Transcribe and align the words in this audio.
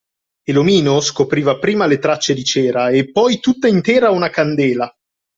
E 0.41 0.51
l'omino 0.51 0.99
scopriva 0.99 1.59
prima 1.59 1.85
le 1.85 1.99
tracce 1.99 2.33
di 2.33 2.43
cera 2.43 2.89
e 2.89 3.11
poi 3.11 3.39
tutta 3.39 3.67
intera 3.67 4.09
una 4.09 4.31
candela! 4.31 4.91